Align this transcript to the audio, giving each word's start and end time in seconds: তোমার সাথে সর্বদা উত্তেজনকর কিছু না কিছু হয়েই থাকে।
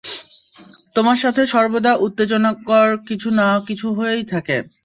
তোমার 0.95 1.17
সাথে 1.17 1.41
সর্বদা 1.47 1.91
উত্তেজনকর 2.05 2.87
কিছু 3.07 3.29
না 3.39 3.49
কিছু 3.67 3.87
হয়েই 3.97 4.23
থাকে। 4.25 4.57